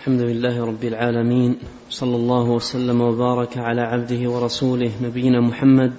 [0.00, 1.56] الحمد لله رب العالمين
[1.90, 5.92] صلى الله وسلم وبارك على عبده ورسوله نبينا محمد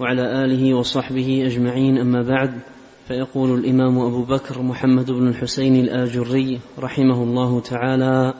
[0.00, 1.98] وعلى آله وصحبه أجمعين.
[1.98, 2.60] أما بعد
[3.08, 8.34] فيقول الإمام أبو بكر محمد بن الحسين الآجري رحمه الله تعالى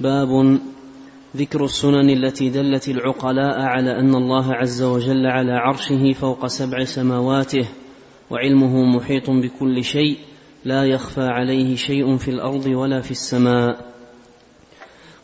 [0.00, 0.58] باب
[1.36, 7.68] ذكر السنن التي دلت العقلاء على أن الله عز وجل على عرشه فوق سبع سماواته
[8.30, 10.16] وعلمه محيط بكل شيء
[10.64, 13.95] لا يخفى عليه شيء في الأرض ولا في السماء.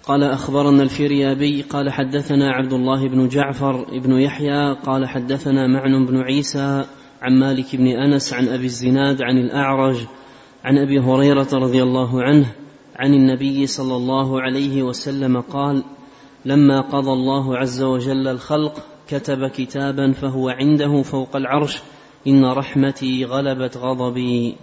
[0.04, 6.20] قال أخبرنا الفريابي قال حدثنا عبد الله بن جعفر بن يحيى قال حدثنا معن بن
[6.20, 6.84] عيسى
[7.22, 9.96] عن مالك بن أنس عن أبي الزناد عن الأعرج
[10.64, 12.46] عن أبي هريرة رضي الله عنه
[12.96, 15.84] عن النبي صلى الله عليه وسلم قال
[16.44, 18.74] لما قضى الله عز وجل الخلق
[19.08, 21.82] كتب كتابا فهو عنده فوق العرش
[22.26, 24.56] إن رحمتي غلبت غضبي.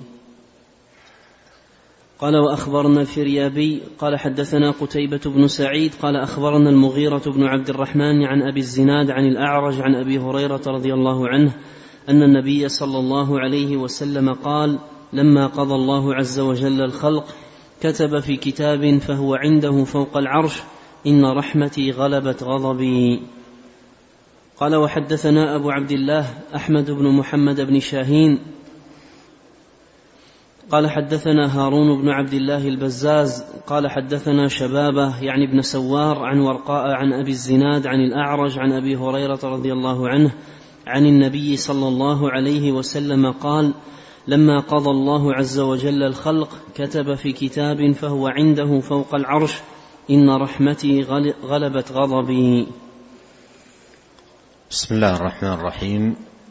[2.20, 8.42] قال وأخبرنا الفريابي قال حدثنا قتيبة بن سعيد قال أخبرنا المغيرة بن عبد الرحمن عن
[8.42, 11.52] أبي الزناد عن الأعرج عن أبي هريرة رضي الله عنه
[12.10, 14.80] أن النبي صلى الله عليه وسلم قال
[15.14, 17.26] لما قضى الله عز وجل الخلق
[17.82, 20.62] كتب في كتاب فهو عنده فوق العرش
[21.08, 23.22] إن رحمتي غلبت غضبي
[24.60, 28.40] قال وحدثنا أبو عبد الله أحمد بن محمد بن شاهين
[30.72, 36.92] قال حدثنا هارون بن عبد الله البزاز قال حدثنا شبابة يعني ابن سوار عن ورقاء
[36.92, 40.32] عن أبي الزناد عن الأعرج عن أبي هريرة رضي الله عنه
[40.88, 43.74] عن النبي صلى الله عليه وسلم قال
[44.28, 49.54] لما قضى الله عز وجل الخلق كتب في كتاب فهو عنده فوق العرش
[50.10, 51.02] إن رحمتي
[51.44, 52.68] غلبت غضبي.
[54.72, 56.29] بسم الله الرحمن الرحيم.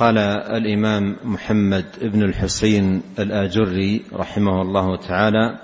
[0.00, 5.58] قال الإمام محمد بن الحسين الآجري رحمه الله تعالى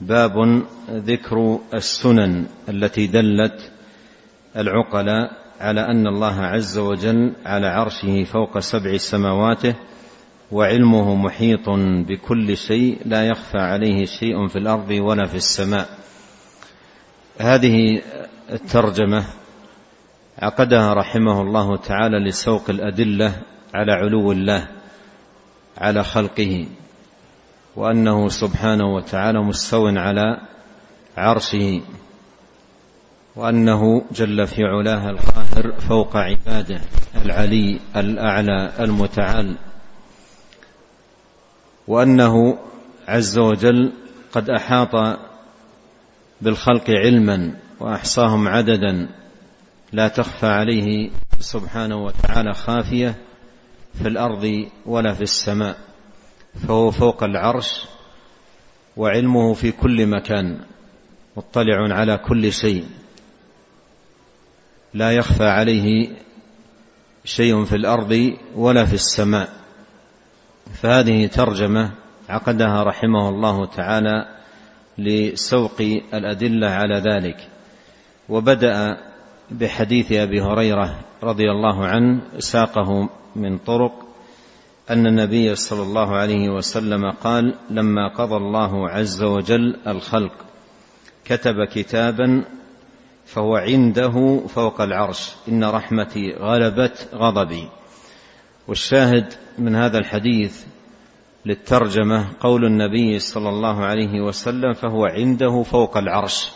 [0.00, 3.72] باب ذكر السنن التي دلت
[4.56, 5.30] العقلاء
[5.60, 9.74] على أن الله عز وجل على عرشه فوق سبع سماواته
[10.52, 11.68] وعلمه محيط
[12.08, 15.88] بكل شيء لا يخفى عليه شيء في الأرض ولا في السماء.
[17.40, 18.02] هذه
[18.52, 19.24] الترجمة
[20.44, 23.42] عقدها رحمه الله تعالى لسوق الأدلة
[23.74, 24.68] على علو الله
[25.78, 26.66] على خلقه
[27.76, 30.40] وأنه سبحانه وتعالى مستو على
[31.16, 31.80] عرشه
[33.36, 36.80] وأنه جل في علاه القاهر فوق عباده
[37.24, 39.56] العلي الأعلى المتعال
[41.88, 42.58] وأنه
[43.08, 43.92] عز وجل
[44.32, 45.18] قد أحاط
[46.40, 49.08] بالخلق علما وأحصاهم عددا
[49.94, 53.14] لا تخفى عليه سبحانه وتعالى خافية
[54.02, 55.76] في الأرض ولا في السماء.
[56.66, 57.84] فهو فوق العرش
[58.96, 60.60] وعلمه في كل مكان
[61.36, 62.84] مطلع على كل شيء.
[64.94, 66.16] لا يخفى عليه
[67.24, 69.48] شيء في الأرض ولا في السماء.
[70.74, 71.90] فهذه ترجمة
[72.28, 74.38] عقدها رحمه الله تعالى
[74.98, 75.80] لسوق
[76.14, 77.48] الأدلة على ذلك.
[78.28, 78.96] وبدأ
[79.50, 83.92] بحديث أبي هريرة رضي الله عنه ساقه من طرق
[84.90, 90.32] أن النبي صلى الله عليه وسلم قال لما قضى الله عز وجل الخلق
[91.24, 92.44] كتب كتابا
[93.26, 97.68] فهو عنده فوق العرش إن رحمتي غلبت غضبي.
[98.68, 100.64] والشاهد من هذا الحديث
[101.46, 106.50] للترجمة قول النبي صلى الله عليه وسلم فهو عنده فوق العرش.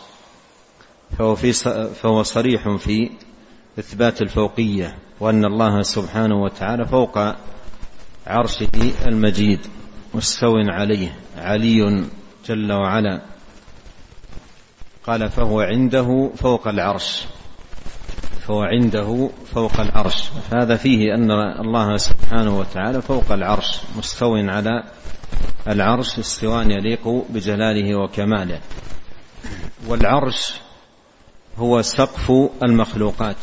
[1.17, 1.53] فهو, في
[1.93, 3.09] فهو صريح في
[3.79, 7.17] إثبات الفوقية وأن الله سبحانه وتعالى فوق
[8.27, 9.59] عرشه المجيد
[10.13, 12.03] مستو عليه علي
[12.45, 13.21] جل وعلا.
[15.07, 17.25] قال فهو عنده فوق العرش
[18.47, 20.29] فهو عنده فوق العرش.
[20.53, 24.83] هذا فيه أن الله سبحانه وتعالى فوق العرش مستو على
[25.67, 28.59] العرش استواء يليق بجلاله وكماله.
[29.87, 30.53] والعرش
[31.59, 32.31] هو سقف
[32.63, 33.35] المخلوقات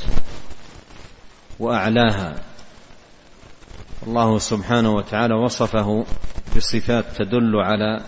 [1.58, 2.34] وأعلاها.
[4.06, 6.04] الله سبحانه وتعالى وصفه
[6.56, 8.00] بصفات تدل على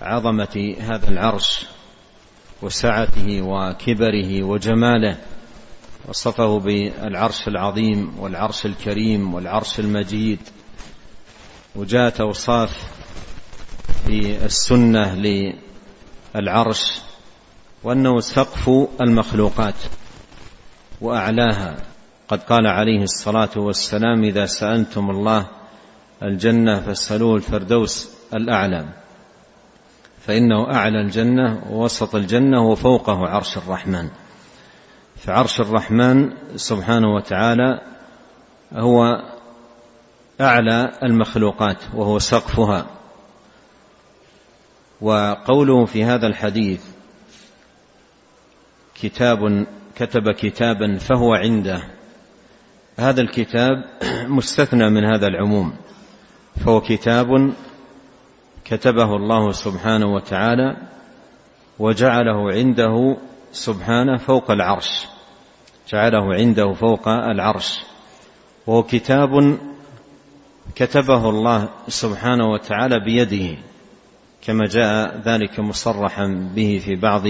[0.00, 1.66] عظمة هذا العرش
[2.62, 5.16] وسعته وكبره وجماله.
[6.08, 10.40] وصفه بالعرش العظيم والعرش الكريم والعرش المجيد.
[11.76, 12.70] وجاءت أوصاف
[14.06, 15.14] في السنة
[16.34, 17.07] للعرش
[17.84, 18.70] وأنه سقف
[19.00, 19.74] المخلوقات
[21.00, 21.76] وأعلاها.
[22.28, 25.46] قد قال عليه الصلاة والسلام إذا سألتم الله
[26.22, 28.88] الجنة فاسألوه الفردوس الأعلى
[30.20, 34.08] فإنه أعلى الجنة ووسط الجنة وفوقه عرش الرحمن.
[35.16, 37.80] فعرش الرحمن سبحانه وتعالى
[38.72, 39.22] هو
[40.40, 42.86] أعلى المخلوقات وهو سقفها.
[45.00, 46.97] وقوله في هذا الحديث
[49.02, 49.66] كتاب
[49.96, 51.82] كتب كتابا فهو عنده.
[52.98, 53.84] هذا الكتاب
[54.38, 55.72] مستثنى من هذا العموم.
[56.64, 57.52] فهو كتاب
[58.64, 60.76] كتبه الله سبحانه وتعالى
[61.78, 63.16] وجعله عنده
[63.52, 65.06] سبحانه فوق العرش.
[65.92, 67.80] جعله عنده فوق العرش.
[68.66, 69.58] وهو كتاب
[70.74, 73.58] كتبه الله سبحانه وتعالى بيده
[74.42, 77.22] كما جاء ذلك مصرحا به في بعض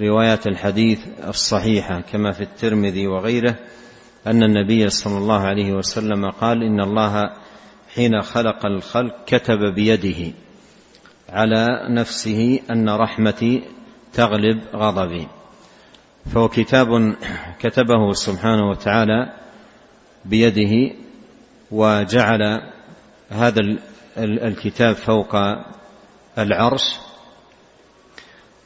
[0.00, 3.56] روايات الحديث الصحيحة كما في الترمذي وغيره
[4.26, 7.30] أن النبي صلى الله عليه وسلم قال إن الله
[7.94, 10.32] حين خلق الخلق كتب بيده
[11.28, 13.62] على نفسه أن رحمتي
[14.12, 15.28] تغلب غضبي.
[16.34, 17.14] فهو كتاب
[17.60, 19.32] كتبه سبحانه وتعالى
[20.24, 20.94] بيده
[21.70, 22.62] وجعل
[23.30, 23.60] هذا
[24.18, 25.36] الكتاب فوق
[26.38, 26.98] العرش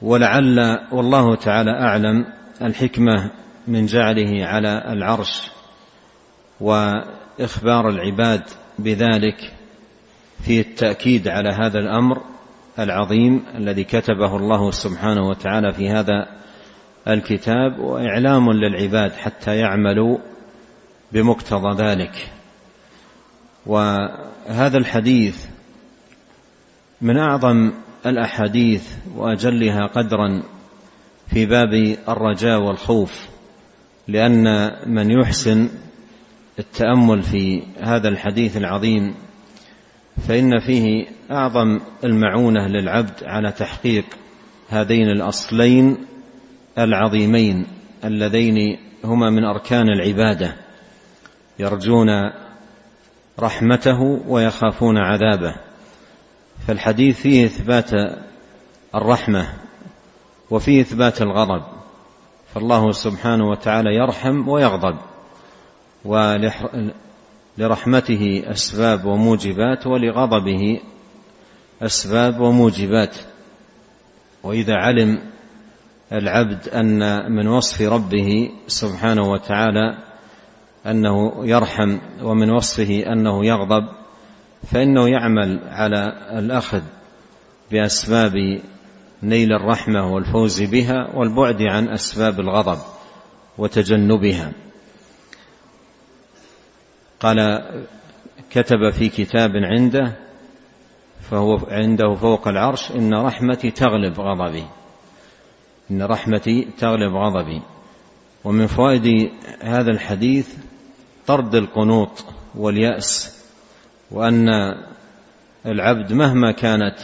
[0.03, 2.27] ولعل والله تعالى أعلم
[2.63, 3.31] الحكمة
[3.69, 5.51] من جعله على العرش
[6.61, 8.43] وإخبار العباد
[8.79, 9.53] بذلك
[10.45, 12.23] في التأكيد على هذا الأمر
[12.79, 16.29] العظيم الذي كتبه الله سبحانه وتعالى في هذا
[17.09, 20.19] الكتاب وإعلام للعباد حتى يعملوا
[21.13, 22.33] بمقتضى ذلك.
[23.67, 25.47] وهذا الحديث
[27.01, 27.73] من أعظم
[28.07, 30.43] الأحاديث وأجلها قدرا
[31.29, 33.29] في باب الرجاء والخوف
[34.09, 35.69] لأن من يحسن
[36.59, 39.15] التأمل في هذا الحديث العظيم
[40.29, 44.05] فإن فيه أعظم المعونة للعبد على تحقيق
[44.71, 45.97] هذين الأصلين
[46.79, 47.67] العظيمين
[48.05, 50.57] اللذين هما من أركان العبادة
[51.59, 52.09] يرجون
[53.41, 55.66] رحمته ويخافون عذابه.
[56.67, 57.91] فالحديث فيه إثبات
[58.95, 59.53] الرحمة
[60.51, 61.63] وفيه إثبات الغضب
[62.55, 64.97] فالله سبحانه وتعالى يرحم ويغضب
[67.59, 70.81] ولرحمته أسباب وموجبات ولغضبه
[71.83, 73.17] أسباب وموجبات.
[74.43, 75.19] وإذا علم
[76.13, 79.99] العبد أن من وصف ربه سبحانه وتعالى
[80.87, 83.89] أنه يرحم ومن وصفه أنه يغضب
[84.65, 86.05] فإنه يعمل على
[86.39, 86.83] الأخذ
[87.71, 88.61] بأسباب
[89.23, 92.79] نيل الرحمة والفوز بها والبعد عن أسباب الغضب
[93.59, 94.53] وتجنبها.
[97.21, 97.63] قال
[98.51, 100.17] كتب في كتاب عنده
[101.31, 104.65] فهو عنده فوق العرش إن رحمتي تغلب غضبي.
[105.91, 107.63] إن رحمتي تغلب غضبي.
[108.45, 109.31] ومن فوائد
[109.63, 110.55] هذا الحديث
[111.27, 113.36] طرد القنوط واليأس
[114.11, 114.49] وأن
[115.67, 116.95] العبد مهما كانت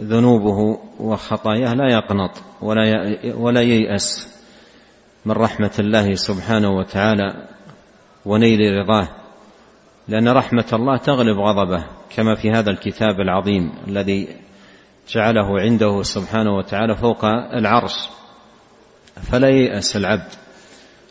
[0.00, 2.30] ذنوبه وخطاياه لا يقنط
[2.62, 4.36] ولا ولا ييأس
[5.24, 7.48] من رحمة الله سبحانه وتعالى
[8.24, 9.08] ونيل رضاه.
[10.08, 11.84] لأن رحمة الله تغلب غضبه
[12.16, 14.28] كما في هذا الكتاب العظيم الذي
[15.08, 18.08] جعله عنده سبحانه وتعالى فوق العرش.
[19.22, 20.32] فلا ييأس العبد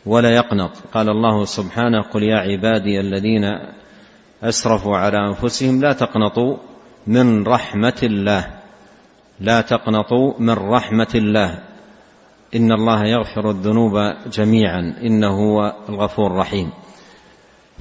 [0.06, 0.72] ولا يقنط.
[0.94, 3.44] قال الله سبحانه قل يا عبادي الذين
[4.44, 6.58] أسرفوا على أنفسهم لا تقنطوا
[7.08, 8.48] من رحمة الله.
[9.40, 11.60] لا تقنطوا من رحمة الله.
[12.56, 13.94] إن الله يغفر الذنوب
[14.32, 16.70] جميعا إنه هو الغفور الرحيم.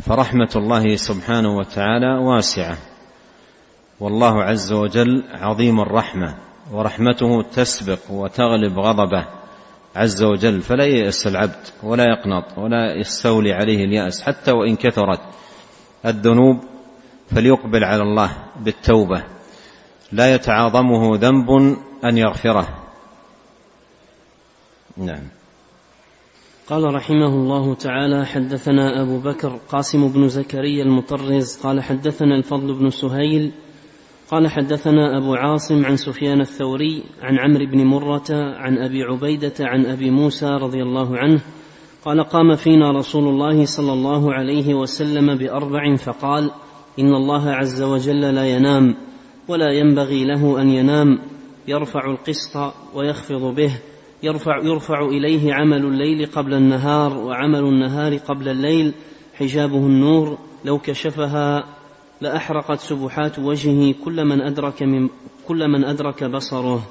[0.03, 2.79] فرحمة الله سبحانه وتعالى واسعة.
[4.01, 6.35] والله عز وجل عظيم الرحمة
[6.73, 9.27] ورحمته تسبق وتغلب غضبه.
[9.97, 15.21] عز وجل فلا ييأس العبد ولا يقنط ولا يستولي عليه اليأس حتى وإن كثرت.
[16.07, 16.59] الذنوب
[17.31, 18.31] فليقبل على الله
[18.61, 19.25] بالتوبة.
[20.13, 21.51] لا يتعاظمه ذنب
[22.05, 22.69] أن يغفره.
[24.97, 25.29] نعم.
[26.67, 32.91] قال رحمه الله تعالى حدثنا أبو بكر قاسم بن زكريا المطرز قال حدثنا الفضل بن
[32.91, 33.53] سهيل
[34.31, 39.87] قال حدثنا أبو عاصم عن سفيان الثوري عن عمرو بن مرة عن أبي عبيدة عن
[39.87, 41.41] أبي موسى رضي الله عنه
[42.05, 46.51] قال قام فينا رسول الله صلى الله عليه وسلم بأربع فقال
[46.99, 48.95] إن الله عز وجل لا ينام
[49.49, 51.19] ولا ينبغي له أن ينام
[51.69, 53.79] يرفع القسط ويخفض به
[54.23, 58.95] يرفع, يرفع إليه عمل الليل قبل النهار وعمل النهار قبل الليل
[59.35, 61.65] حجابه النور لو كشفها
[62.21, 65.09] لأحرقت سبحات وجهه كل من أدرك من
[65.49, 66.83] كل من أدرك بصره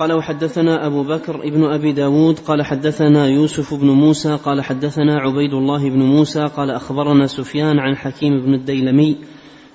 [0.00, 5.54] قال وحدثنا أبو بكر ابن أبي داود قال حدثنا يوسف بن موسى قال حدثنا عبيد
[5.54, 9.16] الله بن موسى قال أخبرنا سفيان عن حكيم بن الديلمي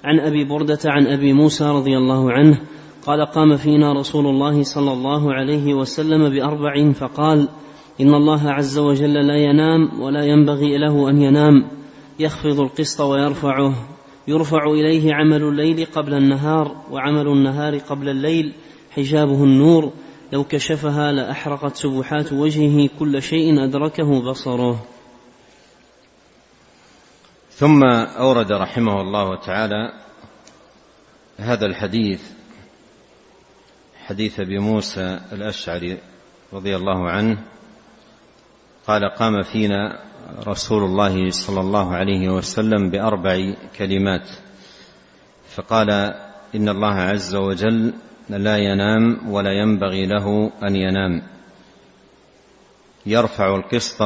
[0.04, 2.62] عن أبي بردة عن أبي موسى رضي الله عنه
[3.06, 7.50] قال قام فينا رسول الله صلى الله عليه وسلم بأربع فقال
[8.02, 11.68] إن الله عز وجل لا ينام ولا ينبغي له أن ينام
[12.20, 13.74] يخفض القسط ويرفعه
[14.28, 18.54] يرفع إليه عمل الليل قبل النهار وعمل النهار قبل الليل
[18.92, 19.92] حجابه النور
[20.32, 24.86] لو كشفها لأحرقت سبحات وجهه كل شيء أدركه بصره.
[27.52, 27.84] ثم
[28.18, 29.94] أورد رحمه الله تعالى
[31.38, 32.22] هذا الحديث
[34.06, 35.98] حديث أبي موسى الأشعري
[36.54, 37.38] رضي الله عنه
[38.88, 40.00] قال قام فينا
[40.48, 44.30] رسول الله صلى الله عليه وسلم بأربع كلمات
[45.56, 45.90] فقال
[46.56, 47.94] إن الله عز وجل
[48.30, 51.22] لا ينام ولا ينبغي له أن ينام.
[53.06, 54.02] يرفع القسط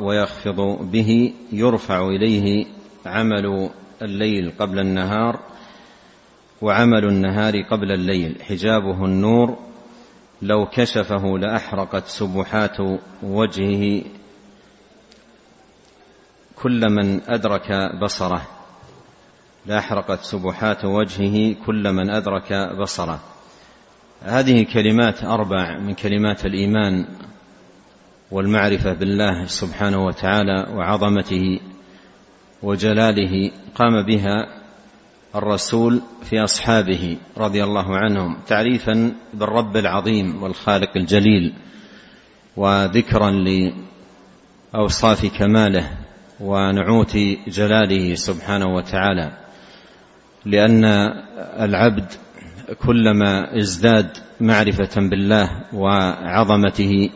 [0.00, 2.66] ويخفض به يرفع إليه
[3.06, 3.70] عمل
[4.02, 5.40] الليل قبل النهار
[6.62, 8.42] وعمل النهار قبل الليل.
[8.42, 9.58] حجابه النور
[10.42, 12.76] لو كشفه لأحرقت سبحات
[13.22, 14.02] وجهه
[16.62, 17.68] كل من أدرك
[18.02, 18.48] بصره.
[19.66, 23.20] لأحرقت سبحات وجهه كل من أدرك بصره.
[24.22, 27.06] هذه كلمات أربع من كلمات الإيمان
[28.30, 31.60] والمعرفة بالله سبحانه وتعالى وعظمته
[32.62, 34.46] وجلاله قام بها
[35.34, 41.54] الرسول في أصحابه رضي الله عنهم تعريفا بالرب العظيم والخالق الجليل
[42.56, 43.30] وذكرا
[44.74, 45.90] لأوصاف كماله
[46.40, 47.16] ونعوت
[47.48, 49.32] جلاله سبحانه وتعالى
[50.44, 50.84] لأن
[51.60, 52.12] العبد
[52.78, 54.10] كلما ازداد
[54.40, 57.10] معرفة بالله وعظمته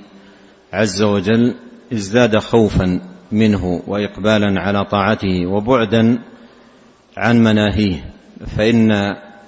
[0.72, 1.54] عز وجل
[1.92, 3.00] ازداد خوفا
[3.32, 6.18] منه واقبالا على طاعته وبعدا
[7.16, 8.04] عن مناهيه.
[8.56, 8.92] فإن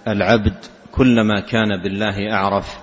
[0.08, 0.54] العبد
[0.92, 2.78] كلما كان بالله أعرف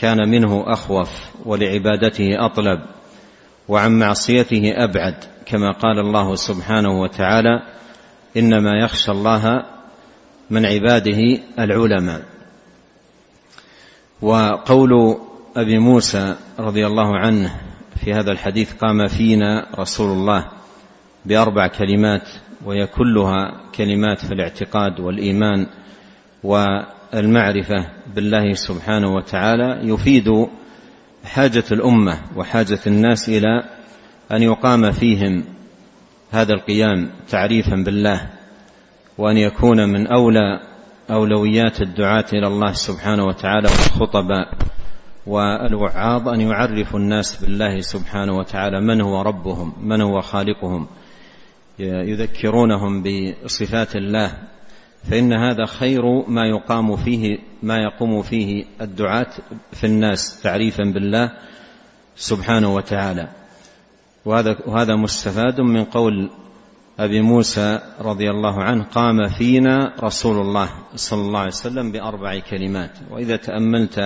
[0.00, 1.10] كان منه أخوف
[1.46, 2.80] ولعبادته أطلب
[3.68, 5.14] وعن معصيته أبعد.
[5.46, 7.62] كما قال الله سبحانه وتعالى
[8.36, 9.62] إنما يخشى الله
[10.50, 11.18] من عباده
[11.58, 12.35] العلماء.
[14.22, 15.18] وقول
[15.56, 17.60] أبي موسى رضي الله عنه
[18.04, 20.48] في هذا الحديث قام فينا رسول الله
[21.24, 22.28] بأربع كلمات
[22.64, 25.66] وهي كلها كلمات في الاعتقاد والإيمان
[26.42, 30.46] والمعرفة بالله سبحانه وتعالى يفيد
[31.24, 33.64] حاجة الأمة وحاجة الناس إلى
[34.32, 35.44] أن يقام فيهم
[36.30, 38.26] هذا القيام تعريفا بالله
[39.18, 40.60] وأن يكون من أولى
[41.10, 44.54] أولويات الدعاة إلى الله سبحانه وتعالى والخطباء
[45.26, 50.86] والوعاظ أن يعرفوا الناس بالله سبحانه وتعالى من هو ربهم من هو خالقهم
[51.78, 54.32] يذكرونهم بصفات الله.
[55.10, 59.30] فإن هذا خير ما يقام فيه ما يقوم فيه الدعاة
[59.72, 61.32] في الناس تعريفا بالله
[62.16, 63.28] سبحانه وتعالى.
[64.24, 66.30] وهذا وهذا مستفاد من قول
[66.98, 72.90] أبي موسى رضي الله عنه قام فينا رسول الله صلى الله عليه وسلم بأربع كلمات.
[73.10, 73.98] وإذا تأملت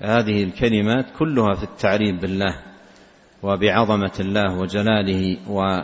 [0.00, 2.56] هذه الكلمات كلها في التعريف بالله
[3.42, 5.82] وبعظمة الله وجلاله و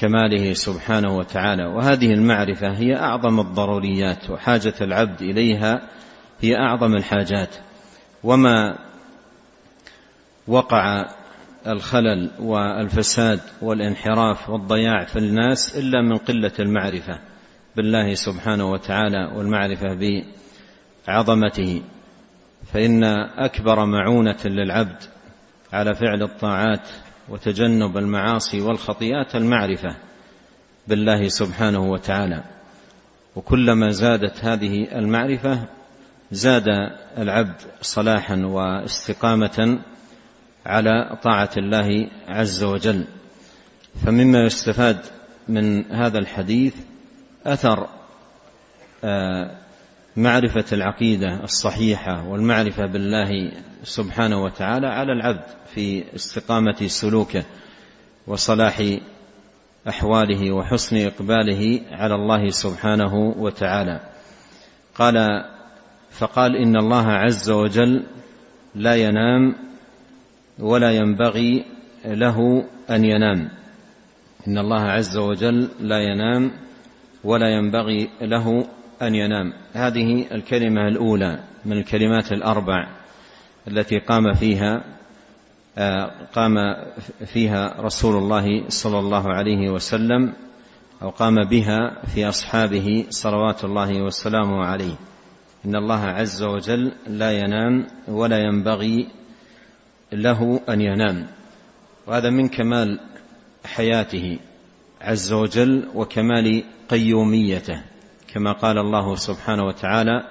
[0.00, 1.66] كماله سبحانه وتعالى.
[1.66, 5.82] وهذه المعرفة هي أعظم الضروريات وحاجة العبد إليها
[6.40, 7.56] هي أعظم الحاجات.
[8.24, 8.78] وما
[10.48, 11.06] وقع
[11.66, 17.18] الخلل والفساد والانحراف والضياع في الناس إلا من قلة المعرفة
[17.76, 20.22] بالله سبحانه وتعالى والمعرفة
[21.08, 21.82] بعظمته.
[22.72, 23.04] فإن
[23.38, 25.02] أكبر معونة للعبد
[25.72, 26.88] على فعل الطاعات
[27.28, 29.96] وتجنب المعاصي والخطيئات المعرفة
[30.88, 32.42] بالله سبحانه وتعالى.
[33.36, 35.68] وكلما زادت هذه المعرفة
[36.32, 36.68] زاد
[37.18, 39.78] العبد صلاحا واستقامة
[40.66, 43.04] على طاعة الله عز وجل.
[44.06, 44.98] فمما يستفاد
[45.48, 46.74] من هذا الحديث
[47.46, 47.88] أثر
[50.16, 53.52] معرفة العقيدة الصحيحة والمعرفة بالله
[53.82, 57.44] سبحانه وتعالى على العبد في استقامة سلوكه
[58.26, 58.82] وصلاح
[59.88, 64.00] أحواله وحسن إقباله على الله سبحانه وتعالى.
[64.94, 65.44] قال
[66.10, 68.06] فقال إن الله عز وجل
[68.74, 69.69] لا ينام
[70.60, 71.64] ولا ينبغي
[72.04, 73.48] له أن ينام.
[74.48, 76.50] إن الله عز وجل لا ينام
[77.24, 78.66] ولا ينبغي له
[79.02, 79.52] أن ينام.
[79.72, 82.88] هذه الكلمة الأولى من الكلمات الأربع
[83.68, 84.84] التي قام فيها
[85.78, 86.54] آه، قام
[87.26, 90.32] فيها رسول الله صلى الله عليه وسلم
[91.02, 94.94] أو قام بها في أصحابه صلوات الله وسلامه عليه.
[95.64, 99.08] إن الله عز وجل لا ينام ولا ينبغي
[100.12, 101.26] له أن ينام.
[102.06, 103.00] وهذا من كمال
[103.64, 104.38] حياته
[105.00, 107.82] عز وجل وكمال قيوميته
[108.34, 110.22] كما قال الله سبحانه وتعالى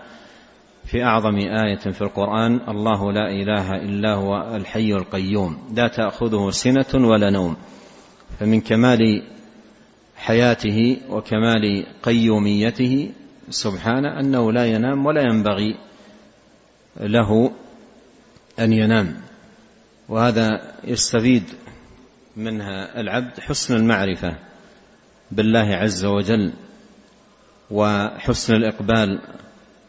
[0.86, 7.08] في أعظم آية في القرآن الله لا إله إلا هو الحي القيوم لا تأخذه سنة
[7.08, 7.56] ولا نوم
[8.40, 9.24] فمن كمال
[10.16, 13.12] حياته وكمال قيوميته
[13.50, 15.76] سبحانه أنه لا ينام ولا ينبغي
[17.00, 17.52] له
[18.60, 19.29] أن ينام.
[20.10, 21.44] وهذا يستفيد
[22.38, 24.36] منها العبد حسن المعرفة
[25.32, 26.54] بالله عز وجل
[27.72, 29.22] وحسن الإقبال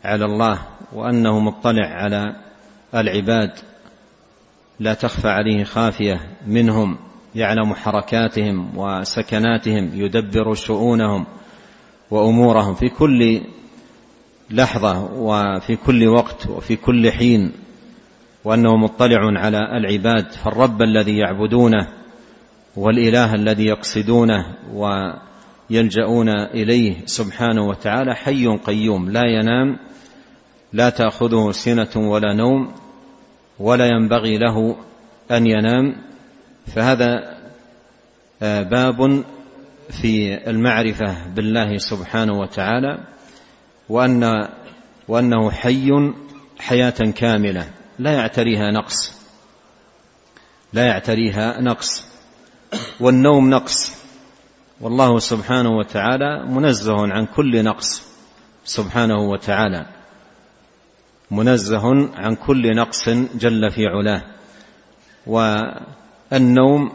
[0.04, 0.62] على الله
[0.92, 2.36] وأنه مطلع على
[2.94, 3.52] العباد
[4.80, 6.98] لا تخفى عليه خافية منهم
[7.34, 11.26] يعلم حركاتهم وسكناتهم يدبر شؤونهم
[12.10, 13.40] وأمورهم في كل
[14.50, 17.52] لحظة وفي كل وقت وفي كل حين.
[18.44, 21.88] وأنه مطلع على العباد فالرب الذي يعبدونه
[22.76, 29.78] والإله الذي يقصدونه ويلجؤون إليه سبحانه وتعالى حي قيوم لا ينام
[30.72, 32.72] لا تأخذه سنة ولا نوم
[33.58, 34.76] ولا ينبغي له
[35.30, 35.96] أن ينام.
[36.66, 37.36] فهذا
[38.42, 39.24] آه، باب
[39.90, 42.98] في المعرفة بالله سبحانه وتعالى
[43.88, 44.48] وأن
[45.08, 45.90] وأنه حي
[46.58, 47.79] حياة كاملة.
[48.00, 49.12] لا يعتريها نقص.
[50.72, 52.04] لا يعتريها نقص.
[53.00, 53.94] والنوم نقص.
[54.80, 58.02] والله سبحانه وتعالى منزه عن كل نقص.
[58.64, 59.86] سبحانه وتعالى.
[61.30, 64.22] منزه عن كل نقص جل في علاه.
[65.26, 66.92] والنوم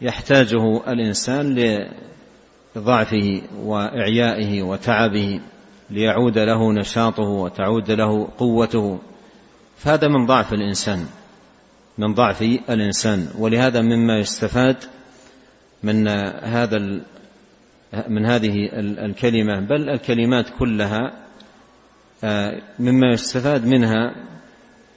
[0.00, 1.58] يحتاجه الإنسان
[2.76, 5.40] لضعفه وإعيائه وتعبه.
[5.90, 8.98] ليعود له نشاطه وتعود له قوته.
[9.76, 11.06] فهذا من ضعف الإنسان
[11.98, 13.28] من ضعف الإنسان.
[13.38, 14.76] ولهذا مما يستفاد
[15.82, 16.08] من
[16.42, 16.78] هذا
[18.08, 18.68] من هذه
[19.04, 21.12] الكلمة بل الكلمات كلها
[22.24, 24.14] آه، مما يستفاد منها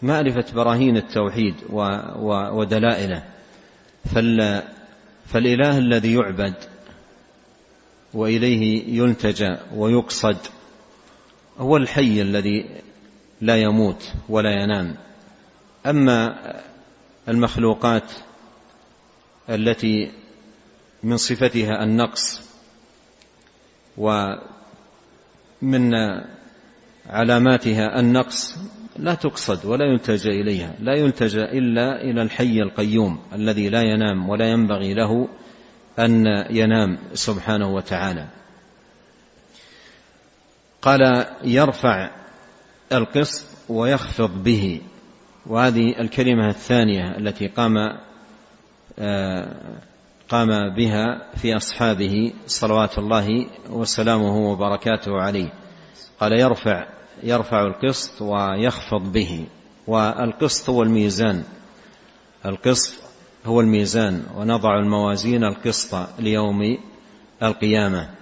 [0.01, 1.55] معرفه براهين التوحيد
[2.53, 3.23] ودلائله.
[5.25, 6.53] فالإله الذي يعبد
[8.13, 10.37] وإليه يلتجا ويقصد
[11.59, 12.65] هو الحي الذي
[13.41, 14.95] لا يموت ولا ينام.
[15.85, 16.35] أما
[17.27, 18.11] المخلوقات
[19.49, 20.11] التي
[21.03, 22.41] من صفتها النقص
[23.97, 25.93] ومن
[27.09, 28.57] علاماتها النقص
[28.97, 34.51] لا تقصد ولا يلتجا إليها لا يلتجا إلا إلى الحي القيوم الذي لا ينام ولا
[34.51, 35.27] ينبغي له
[35.99, 38.27] أن ينام سبحانه وتعالى.
[40.81, 42.09] قال يرفع
[42.91, 44.81] القسط ويخفض به.
[45.45, 47.77] وهذه الكلمة الثانية التي قام
[48.99, 49.55] آه،
[50.29, 55.53] قام بها في أصحابه صلوات الله وسلامه وبركاته عليه.
[56.19, 56.85] قال يرفع
[57.23, 59.45] يرفع القسط ويخفض به.
[59.87, 61.43] والقسط هو الميزان.
[62.45, 62.93] القسط
[63.45, 66.77] هو الميزان ونضع الموازين القسط ليوم
[67.43, 68.18] القيامة.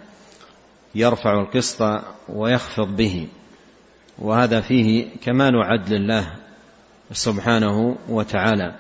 [0.98, 3.28] يرفع القسط ويخفض به.
[4.20, 6.34] وهذا فيه كمال عدل الله
[7.12, 8.76] سبحانه وتعالى.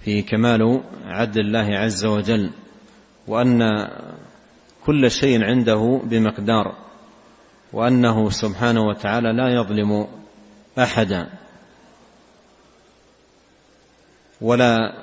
[0.00, 2.50] فيه كمال عدل الله عز وجل.
[3.26, 3.60] وأن
[4.86, 6.76] كل شيء عنده بمقدار.
[7.72, 10.06] وأنه سبحانه وتعالى لا يظلم
[10.78, 11.28] أحدا.
[14.40, 14.94] ولا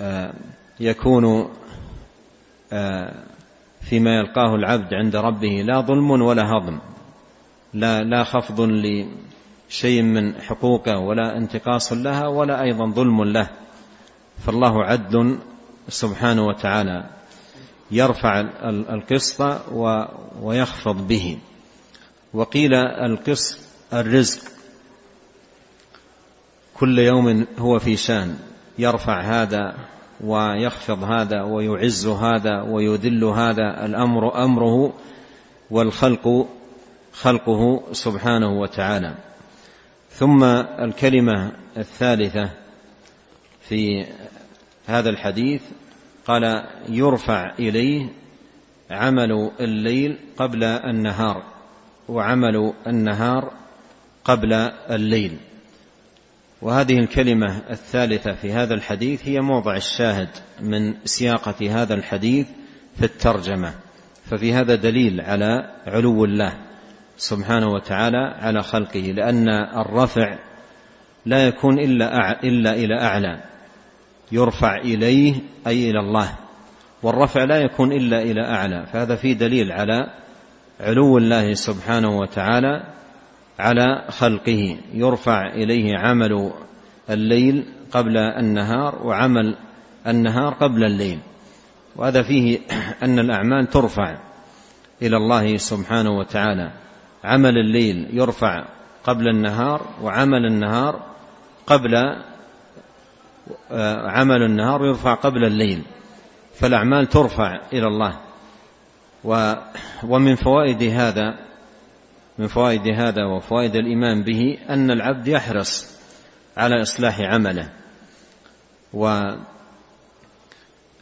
[0.00, 0.34] آه،
[0.80, 1.54] يكون
[2.72, 3.14] آه،
[3.90, 6.78] فيما يلقاه العبد عند ربه لا ظلم ولا هضم
[7.74, 13.50] لا لا خفض لشيء من حقوقه ولا انتقاص لها ولا أيضا ظلم له.
[14.46, 15.38] فالله عدل
[15.88, 17.04] سبحانه وتعالى
[17.90, 19.60] يرفع القسط
[20.42, 21.38] ويخفض به.
[22.34, 23.58] وقيل القسط
[23.92, 24.42] الرزق.
[26.74, 28.38] كل يوم هو في شأن
[28.78, 29.74] يرفع هذا
[30.24, 34.94] ويخفض هذا ويعز هذا ويذل هذا الأمر أمره
[35.70, 36.48] والخلق
[37.12, 39.14] خلقه سبحانه وتعالى.
[40.10, 42.50] ثم الكلمة الثالثة
[43.60, 44.06] في
[44.86, 45.62] هذا الحديث
[46.26, 48.08] قال يرفع إليه
[48.90, 51.42] عمل الليل قبل النهار
[52.08, 53.52] وعمل النهار
[54.24, 54.52] قبل
[54.90, 55.38] الليل.
[56.62, 60.28] وهذه الكلمة الثالثة في هذا الحديث هي موضع الشاهد
[60.60, 62.46] من سياقة هذا الحديث
[62.98, 63.74] في الترجمة.
[64.24, 66.52] ففي هذا دليل على علو الله
[67.16, 70.38] سبحانه وتعالى على خلقه لأن الرفع
[71.26, 73.40] لا يكون إلا إلا إلى أعلى
[74.32, 75.34] يرفع إليه
[75.66, 76.28] أي إلى الله
[77.02, 78.86] والرفع لا يكون إلا إلى أعلى.
[78.92, 80.06] فهذا فيه دليل على
[80.80, 82.97] علو الله سبحانه وتعالى
[83.58, 84.78] على خلقه.
[84.92, 86.52] يرفع إليه عمل
[87.10, 89.56] الليل قبل النهار وعمل
[90.06, 91.18] النهار قبل الليل.
[91.96, 92.58] وهذا فيه
[93.02, 94.18] أن الأعمال ترفع
[95.02, 96.70] إلى الله سبحانه وتعالى.
[97.24, 98.64] عمل الليل يرفع
[99.04, 101.00] قبل النهار وعمل النهار
[101.66, 101.94] قبل
[103.70, 105.82] آه، عمل النهار يرفع قبل الليل.
[106.54, 108.18] فالأعمال ترفع إلى الله.
[110.04, 111.47] ومن فوائد هذا
[112.38, 115.98] من فوائد هذا وفوائد الإيمان به أن العبد يحرص
[116.56, 117.70] على إصلاح عمله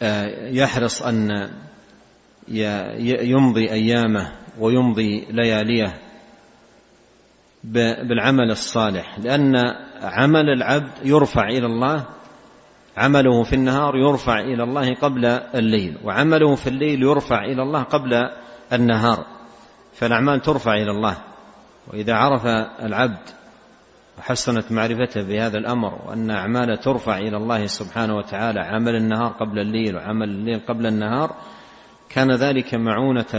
[0.01, 1.51] ويحرص آه، أن
[3.23, 5.95] يمضي أيامه ويمضي لياليه
[7.65, 9.57] بالعمل الصالح لأن
[10.03, 12.05] عمل العبد يرفع إلى الله
[12.97, 18.31] عمله في النهار يرفع إلى الله قبل الليل وعمله في الليل يرفع إلى الله قبل
[18.73, 19.36] النهار.
[19.99, 21.17] فالأعمال ترفع إلى الله.
[21.93, 22.47] وإذا عرف
[22.83, 23.29] العبد
[24.19, 29.97] وحسنت معرفته بهذا الأمر وأن أعماله ترفع إلى الله سبحانه وتعالى عمل النهار قبل الليل
[29.97, 31.35] وعمل الليل قبل النهار
[32.09, 33.35] كان ذلك معونة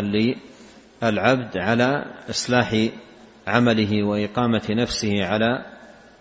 [1.02, 2.88] للعبد على إصلاح
[3.48, 5.66] عمله وإقامة نفسه على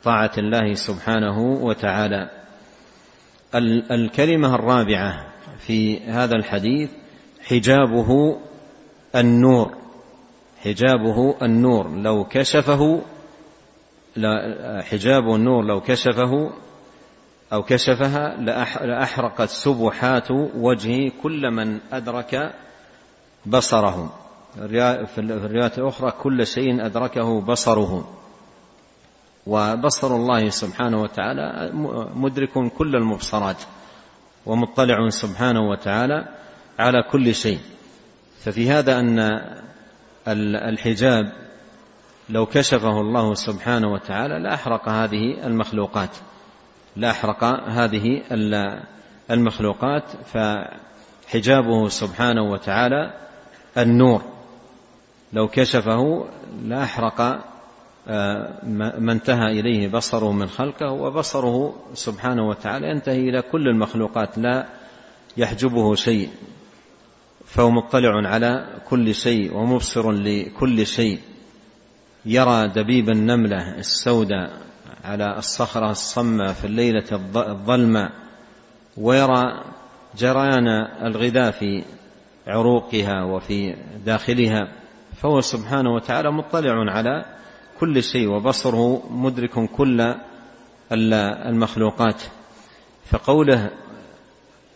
[0.04, 2.30] طاعة الله سبحانه وتعالى.
[3.90, 5.26] الكلمة الرابعة
[5.58, 6.90] في هذا الحديث
[7.44, 8.40] حجابه
[9.16, 9.85] النور.
[10.64, 13.02] حجابه النور لو كشفه
[14.90, 16.52] حجاب النور لو كشفه
[17.52, 18.36] أو كشفها
[18.86, 22.54] لأحرقت سبحات وجهه كل من أدرك
[23.46, 24.12] بصره.
[25.06, 28.12] في الرواية الأخرى كل شيء أدركه بصره.
[29.46, 31.70] وبصر الله سبحانه وتعالى
[32.14, 33.62] مدرك كل المبصرات
[34.46, 36.28] ومطلع سبحانه وتعالى
[36.78, 37.58] على كل شيء.
[38.40, 39.40] ففي هذا أن
[40.28, 41.32] الحجاب
[42.28, 46.16] لو كشفه الله سبحانه وتعالى لاحرق هذه المخلوقات.
[46.96, 48.22] لاحرق هذه
[49.30, 53.14] المخلوقات فحجابه سبحانه وتعالى
[53.78, 54.22] النور.
[55.32, 56.26] لو كشفه
[56.62, 57.20] لاحرق
[58.08, 58.64] آه،
[58.98, 64.66] ما انتهى إليه بصره من خلقه وبصره سبحانه وتعالى ينتهي إلى كل المخلوقات لا
[65.36, 66.30] يحجبه شيء.
[67.46, 71.20] فهو مطلع على كل شيء ومبصر لكل شيء.
[72.26, 74.50] يرى دبيب النملة السوداء
[75.04, 77.04] على الصخرة الصماء في الليلة
[77.36, 78.10] الظلمة
[78.96, 79.64] ويرى
[80.18, 80.68] جريان
[81.06, 81.84] الغذاء في
[82.46, 84.72] عروقها وفي داخلها.
[85.16, 87.24] فهو سبحانه وتعالى مطلع على
[87.80, 90.14] كل شيء وبصره مدرك كل
[90.92, 92.22] المخلوقات.
[93.06, 93.70] فقوله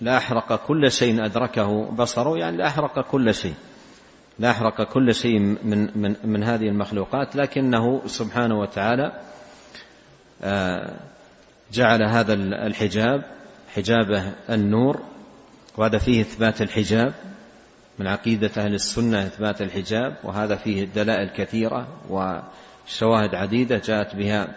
[0.01, 3.55] لأحرق كل شيء أدركه بصره يعني لأحرق كل شيء.
[4.39, 9.21] لأحرق كل شيء من, من, من هذه المخلوقات لكنه سبحانه وتعالى
[10.43, 10.97] آه،
[11.73, 12.35] جعل هذا
[12.67, 13.25] الحجاب
[13.75, 15.01] حجابه النور
[15.77, 17.15] وهذا فيه إثبات الحجاب.
[18.01, 24.55] من عقيدة أهل السنة إثبات الحجاب وهذا فيه دلائل كثيرة وشواهد عديدة جاءت بها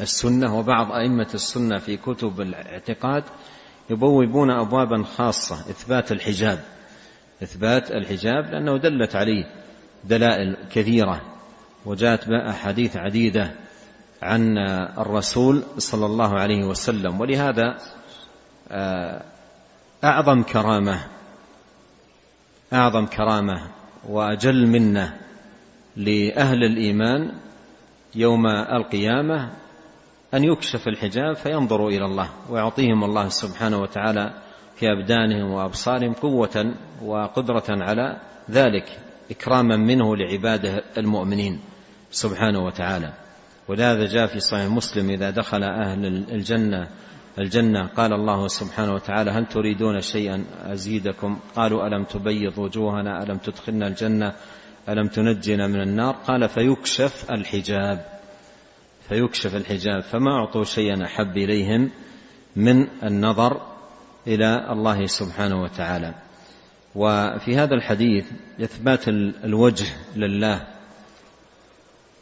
[0.00, 3.24] السنة وبعض أئمة السنة في كتب الاعتقاد
[3.90, 6.60] يبوبون أبوابا خاصة إثبات الحجاب.
[7.42, 9.44] إثبات الحجاب لأنه دلت عليه
[10.04, 11.20] دلائل كثيرة.
[11.86, 13.50] وجاءت أحاديث عديدة
[14.22, 14.58] عن
[14.98, 17.20] الرسول صلى الله عليه وسلم.
[17.20, 17.78] ولهذا
[18.70, 19.22] آه،
[20.04, 21.00] أعظم كرامة
[22.72, 23.70] أعظم كرامة
[24.08, 25.18] وأجل منة
[25.96, 27.32] لأهل الإيمان
[28.14, 29.50] يوم القيامة
[30.34, 34.34] أن يكشف الحجاب فينظروا إلى الله ويعطيهم الله سبحانه وتعالى
[34.76, 38.16] في أبدانهم وأبصارهم قوة وقدرة على
[38.50, 38.98] ذلك
[39.30, 41.60] إكراما منه لعباده المؤمنين
[42.10, 43.12] سبحانه وتعالى.
[43.68, 46.88] ولهذا جاء في صحيح مسلم إذا دخل أهل الجنة
[47.38, 53.86] الجنة قال الله سبحانه وتعالى هل تريدون شيئا أزيدكم؟ قالوا ألم تبيض وجوهنا؟ ألم تدخلنا
[53.86, 54.32] الجنة؟
[54.88, 58.17] ألم تنجنا من النار؟ قال فيكشف الحجاب.
[59.08, 61.90] فيكشف الحجاب فما أعطوا شيئا أحب إليهم
[62.56, 63.60] من النظر
[64.26, 66.14] إلى الله سبحانه وتعالى.
[66.94, 68.26] وفي هذا الحديث
[68.60, 69.08] إثبات
[69.44, 70.66] الوجه لله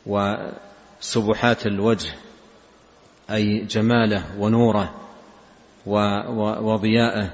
[0.07, 2.15] وسبحات الوجه
[3.31, 4.95] أي جماله ونوره
[6.61, 7.31] وضياءه.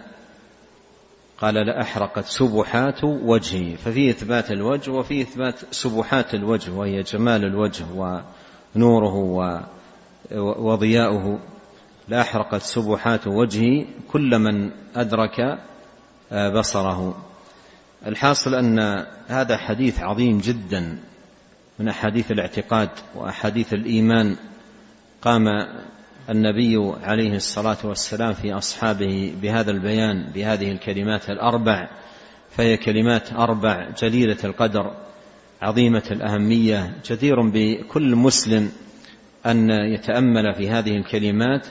[1.38, 3.76] قال لأحرقت سبحات وجهي.
[3.76, 7.84] ففي إثبات الوجه وفي إثبات سبحات الوجه وهي جمال الوجه
[8.76, 9.16] ونوره
[10.36, 11.38] وضياؤه.
[12.08, 15.58] لأحرقت سبحات وجهي كل من أدرك
[16.32, 17.24] بصره.
[18.06, 20.98] الحاصل أن هذا حديث عظيم جدا
[21.78, 24.36] من أحاديث الاعتقاد وأحاديث الإيمان.
[25.22, 25.44] قام
[26.30, 31.88] النبي عليه الصلاة والسلام في أصحابه بهذا البيان بهذه الكلمات الأربع
[32.50, 34.92] فهي كلمات أربع جليلة القدر.
[35.62, 38.72] عظيمة الأهمية جدير بكل مسلم
[39.46, 41.66] أن يتأمل في هذه الكلمات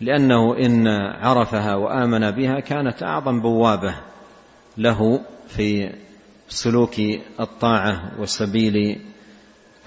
[0.00, 0.88] لأنه إن
[1.20, 3.94] عرفها وآمن بها كانت أعظم بوابة
[4.78, 5.92] له في
[6.48, 6.94] سلوك
[7.40, 9.00] الطاعة وسبيل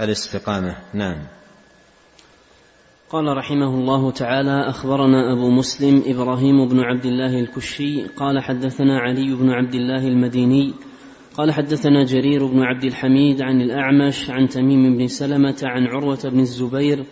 [0.01, 0.75] الاستقامة.
[0.93, 1.17] نعم.
[3.09, 9.35] قال رحمه الله تعالى أخبرنا أبو مسلم إبراهيم بن عبد الله الكشي قال حدثنا علي
[9.35, 10.73] بن عبد الله المديني
[11.39, 16.39] قال حدثنا جرير بن عبد الحميد عن الأعمش عن تميم بن سلمة عن عروة بن
[16.39, 17.03] الزبير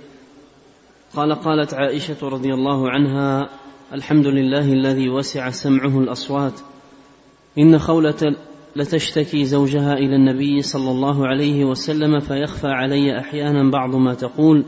[1.16, 3.50] قال قالت عائشة رضي الله عنها
[3.94, 6.60] الحمد لله الذي وسع سمعه الأصوات.
[7.58, 8.36] إن خولة
[8.76, 14.66] لتشتكي زوجها إلى النبي صلى الله عليه وسلم فيخفى علي أحيانا بعض ما تقول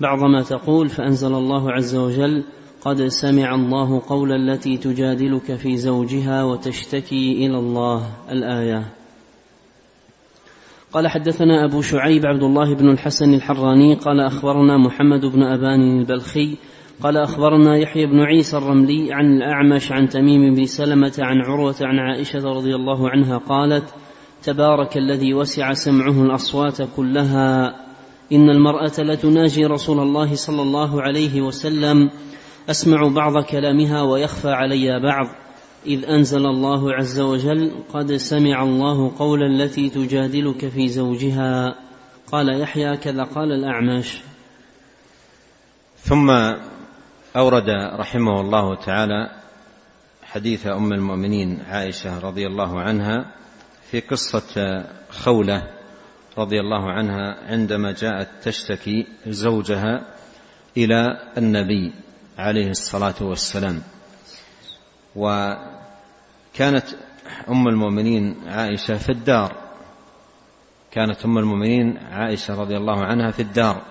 [0.00, 2.44] بعض ما تقول فأنزل الله عز وجل
[2.80, 8.84] قد سمع الله قول التي تجادلك في زوجها وتشتكي إلى الله الآية.
[10.92, 16.56] قال حدثنا أبو شعيب عبد الله بن الحسن الحراني قال أخبرنا محمد بن أبان البلخي
[17.02, 21.98] قال أخبرنا يحيى بن عيسى الرملي عن الأعمش عن تميم بن سلمة عن عروة عن
[21.98, 23.94] عائشة رضي الله عنها قالت
[24.42, 27.76] تبارك الذي وسع سمعه الأصوات كلها
[28.32, 32.10] إن المرأة لتناجي رسول الله صلى الله عليه وسلم
[32.70, 35.26] أسمع بعض كلامها ويخفى علي بعض.
[35.86, 41.74] إذ أنزل الله عز وجل قد سمع الله قول التي تجادلك في زوجها.
[42.32, 44.20] قال يحيى كذا قال الأعمش.
[45.96, 46.30] ثم
[47.36, 49.30] أورد رحمه الله تعالى
[50.22, 53.32] حديث أم المؤمنين عائشة رضي الله عنها
[53.90, 55.62] في قصة خولة
[56.38, 60.06] رضي الله عنها عندما جاءت تشتكي زوجها
[60.76, 61.92] إلى النبي.
[62.38, 63.82] عليه الصلاة والسلام.
[65.16, 66.86] وكانت
[67.48, 69.56] أم المؤمنين عائشة في الدار.
[70.90, 73.82] كانت أم المؤمنين عائشة رضي الله عنها في الدار.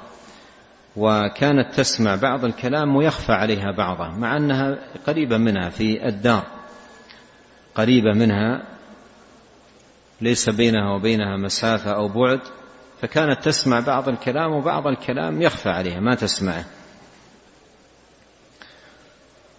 [0.96, 6.44] وكانت تسمع بعض الكلام ويخفى عليها بعضه مع أنها قريبة منها في الدار.
[7.76, 8.64] قريبة منها
[10.22, 12.40] ليس بينها وبينها مسافة أو بعد
[13.02, 16.66] فكانت تسمع بعض الكلام وبعض الكلام يخفى عليها ما تسمعه.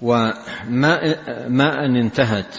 [0.03, 0.35] وما
[1.49, 2.57] ما أن انتهت.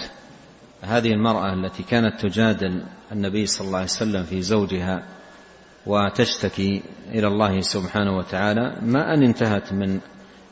[0.81, 5.03] هذه المرأة التي كانت تجادل النبي صلى الله عليه وسلم في زوجها
[5.85, 9.99] وتشتكي إلى الله سبحانه وتعالى ما أن انتهت من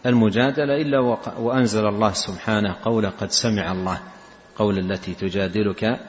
[0.06, 1.00] المجادلة إلا
[1.38, 4.00] وأنزل الله سبحانه قول قد سمع الله
[4.56, 6.00] قول التي تجادلك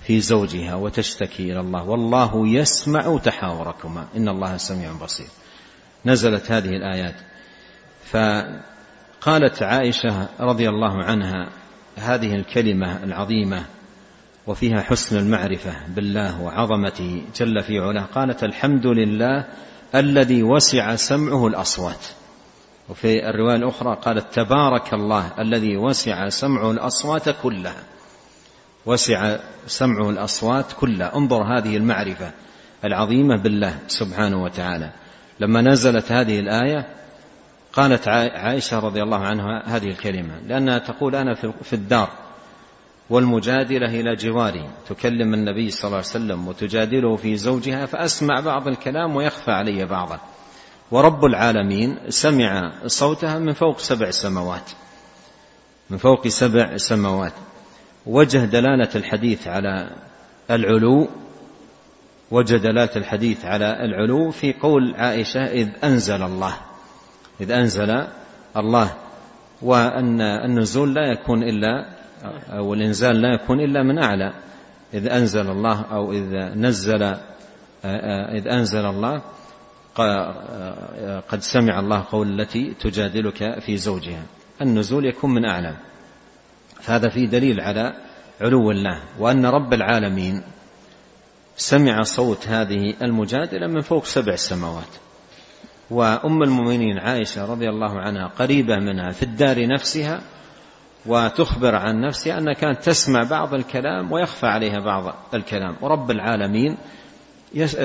[0.00, 1.84] في زوجها وتشتكي إلى الله.
[1.84, 4.06] والله يسمع تحاوركما.
[4.16, 5.26] إن الله سميع بصير.
[6.06, 7.14] نزلت هذه الآيات.
[9.22, 11.48] فقالت عائشة رضي الله عنها
[11.96, 13.64] هذه الكلمة العظيمة
[14.46, 18.02] وفيها حسن المعرفة بالله وعظمته جل في علاه.
[18.02, 19.44] قالت الحمد لله
[19.94, 22.06] الذي وسع سمعه الأصوات.
[22.88, 27.82] وفي الرواية الأخرى قالت تبارك الله الذي وسع سمعه الأصوات كلها.
[28.86, 31.16] وسع سمعه الأصوات كلها.
[31.16, 32.32] انظر هذه المعرفة
[32.84, 34.90] العظيمة بالله سبحانه وتعالى.
[35.40, 37.02] لما نزلت هذه الآية
[37.72, 42.10] قالت عائشة رضي الله عنها هذه الكلمة لأنها تقول أنا في الدار
[43.10, 49.16] والمجادلة إلى جواري تكلم النبي صلى الله عليه وسلم وتجادله في زوجها فأسمع بعض الكلام
[49.16, 50.18] ويخفى علي بعضه.
[50.90, 54.70] ورب العالمين سمع صوتها من فوق سبع سماوات
[55.90, 57.32] من فوق سبع سماوات.
[58.06, 59.90] وجه دلالة الحديث على
[60.50, 61.08] العلو
[62.30, 66.54] وجه دلالة الحديث على العلو في قول عائشة إذ أنزل الله.
[67.42, 68.06] إذ أنزل
[68.56, 68.94] الله
[69.62, 71.86] وأن النزول لا يكون إلا
[72.50, 74.32] أو الإنزال لا يكون إلا من أعلى.
[74.94, 77.02] إذ أنزل الله أو إذ نزل
[78.38, 79.22] إذ أنزل الله
[81.28, 84.22] قد سمع الله قول التي تجادلك في زوجها.
[84.60, 85.76] النزول يكون من أعلى.
[86.80, 87.92] فهذا فيه دليل على
[88.40, 90.42] علو الله وأن رب العالمين
[91.56, 94.92] سمع صوت هذه المجادلة من فوق سبع سماوات.
[95.90, 100.20] وأم المؤمنين عائشة رضي الله عنها قريبة منها في الدار نفسها
[101.06, 105.76] وتخبر عن نفسها أنها كانت تسمع بعض الكلام ويخفى عليها بعض الكلام.
[105.80, 106.76] ورب العالمين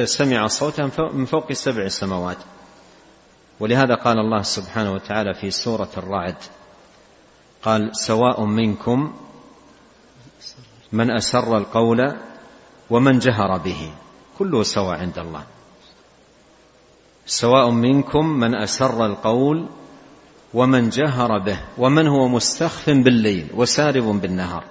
[0.03, 2.37] سمع صوتها من فوق سبع سماوات.
[3.59, 6.35] ولهذا قال الله سبحانه وتعالى في سورة الرعد
[7.63, 9.13] قال سواء منكم
[10.91, 12.15] من أسر القول
[12.89, 13.91] ومن جهر به.
[14.37, 15.43] كله سواء عند الله.
[17.27, 19.67] سواء منكم من أسر القول
[20.53, 24.63] ومن جهر به ومن هو مستخف بالليل وسارب بالنهار.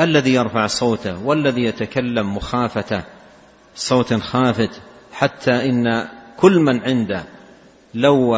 [0.00, 3.02] الذي يرفع صوته والذي يتكلم مخافته
[3.74, 4.80] صوت خافت
[5.12, 7.24] حتى إن كل من عنده
[7.94, 8.36] لو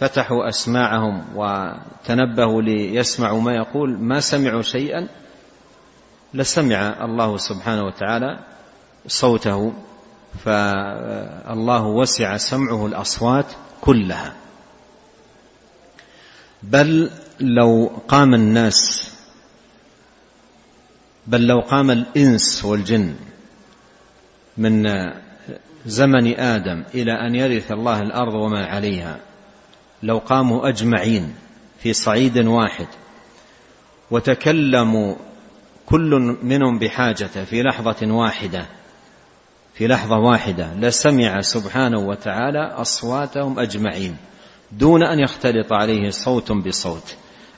[0.00, 5.08] فتحوا أسماعهم وتنبهوا ليسمعوا ما يقول ما سمعوا شيئا
[6.34, 8.38] لسمع الله سبحانه وتعالى
[9.06, 9.72] صوته.
[10.44, 13.46] فالله وسع سمعه الأصوات
[13.80, 14.34] كلها.
[16.62, 17.10] بل
[17.40, 19.12] لو قام الناس
[21.26, 23.14] بل لو قام الإنس والجن
[24.56, 24.86] من
[25.86, 29.20] زمن آدم إلى أن يرث الله الأرض وما عليها
[30.02, 31.34] لو قاموا أجمعين
[31.78, 32.86] في صعيد واحد
[34.10, 35.14] وتكلموا
[35.86, 38.66] كل منهم بحاجته في لحظة واحدة
[39.74, 44.16] في لحظة واحدة لسمع سبحانه وتعالى أصواتهم أجمعين
[44.72, 47.16] دون أن يختلط عليه صوت بصوت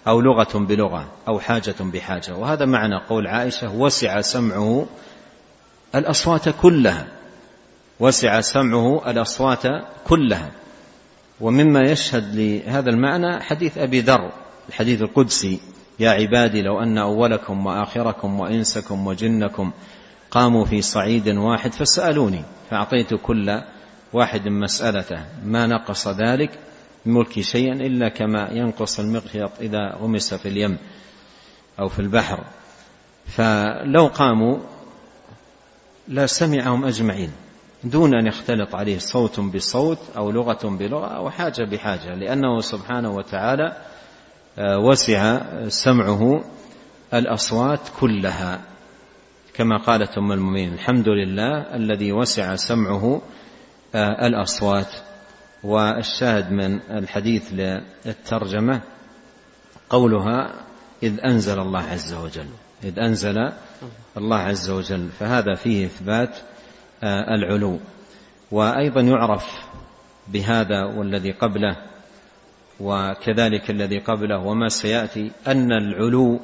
[0.08, 2.34] أو لغة بلغة أو حاجة بحاجة.
[2.34, 4.86] وهذا معنى قول عائشة وسع سمعه
[5.94, 7.06] الأصوات كلها
[8.00, 9.62] وسع سمعه الأصوات
[10.06, 10.50] كلها.
[11.40, 14.32] ومما يشهد لهذا المعنى حديث أبي ذر
[14.68, 15.60] الحديث القدسي
[15.98, 19.72] يا عبادي لو أن أولكم وآخركم وإنسكم وجنكم
[20.30, 23.62] قاموا في صعيد واحد فسألوني فأعطيت كل
[24.12, 25.24] واحد مسألته.
[25.44, 26.50] ما نقص ذلك
[27.06, 30.78] ملكي شيئا إلا كما ينقص المخيط إذا غمس في اليم
[31.80, 32.44] أو في البحر.
[33.26, 34.58] فلو قاموا
[36.08, 37.32] لا سمعهم أجمعين
[37.84, 43.76] دون أن يختلط عليه صوت بصوت أو لغة بلغة أو حاجة بحاجة لأنه سبحانه وتعالى
[44.58, 46.44] آه، وسع سمعه
[47.14, 48.60] الأصوات كلها.
[49.60, 53.22] كما قالت أم المؤمنين الحمد لله الذي وسع سمعه
[53.94, 54.94] آه، الأصوات
[55.62, 58.80] والشاهد من الحديث للترجمة
[59.90, 60.54] قولها
[61.02, 62.48] إذ أنزل الله عز وجل
[62.84, 63.52] إذ أنزل
[64.16, 66.36] الله عز وجل فهذا فيه إثبات
[67.02, 67.78] آه، العلو.
[68.50, 69.46] وأيضا يعرف
[70.28, 71.76] بهذا والذي قبله
[72.80, 76.40] وكذلك الذي قبله وما سيأتي أن العلو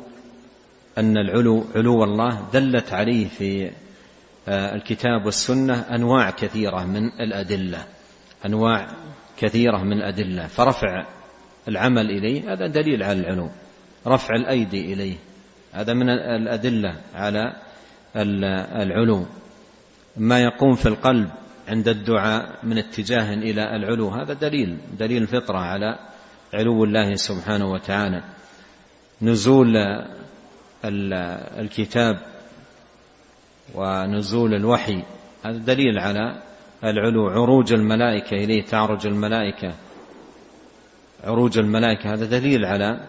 [0.99, 3.71] أن العلو علو الله دلت عليه في
[4.49, 7.87] آه، الكتاب والسنة أنواع كثيرة من الأدلة
[8.47, 8.89] أنواع
[9.39, 10.47] كثيرة من الأدلة.
[10.47, 11.07] فرفع
[11.69, 13.51] العمل إليه هذا دليل على العلو.
[14.07, 15.17] رفع الأيدي إليه
[15.73, 17.53] هذا من الأدلة على
[18.83, 19.27] العلو.
[20.17, 21.31] ما يقوم في القلب
[21.69, 25.99] عند الدعاء من اتجاه إلى العلو هذا دليل دليل الفطرة على
[26.55, 28.23] علو الله سبحانه وتعالى.
[29.23, 29.77] نزول
[31.59, 32.19] الكتاب
[33.75, 35.03] ونزول الوحي.
[35.45, 36.43] هذا دليل على
[36.85, 39.75] العلو عروج الملائكة إليه تعرج الملائكة
[41.25, 42.13] عروج الملائكة.
[42.13, 43.01] هذا دليل على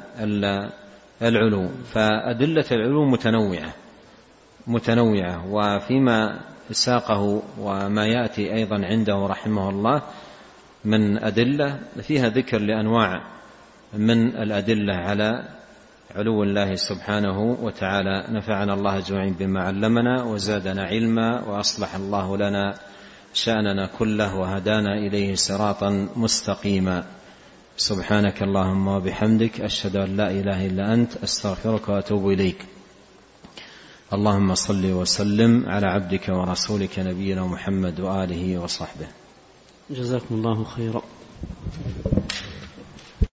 [1.21, 1.69] العلو.
[1.93, 3.73] فأدلة العلو متنوعة
[4.67, 5.47] متنوعة.
[5.53, 6.39] وفيما
[6.71, 10.01] ساقه وما يأتي أيضا عنده رحمه الله
[10.85, 13.21] من أدلة فيها ذكر لأنواع
[13.93, 15.43] من الأدلة على
[16.15, 18.25] علو الله سبحانه وتعالى.
[18.29, 22.79] نفعنا الله أجمعين بما علمنا وزادنا علما وأصلح الله لنا
[23.33, 27.05] شأننا كله وهدانا إليه صراطا مستقيما.
[27.77, 32.65] سبحانك اللهم وبحمدك أشهد أن لا إله إلا أنت أستغفرك وأتوب إليك.
[34.13, 39.07] اللهم صل وسلم على عبدك ورسولك نبينا محمد وآله وصحبه.
[39.89, 41.01] جزاكم الله خيرا.